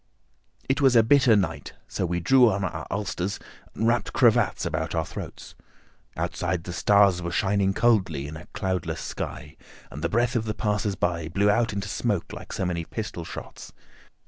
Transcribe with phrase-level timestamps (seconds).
[0.67, 3.37] It was a bitter night, so we drew on our ulsters
[3.75, 5.53] and wrapped cravats about our throats.
[6.17, 9.57] Outside, the stars were shining coldly in a cloudless sky,
[9.91, 13.23] and the breath of the passers by blew out into smoke like so many pistol
[13.23, 13.73] shots.